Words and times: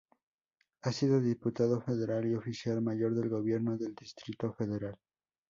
Ha 0.81 0.91
sido 0.91 1.21
diputado 1.21 1.79
federal 1.79 2.25
y 2.25 2.33
oficial 2.33 2.81
mayor 2.81 3.13
del 3.13 3.29
gobierno 3.29 3.77
del 3.77 3.93
Distrito 3.93 4.51
Federal. 4.51 4.97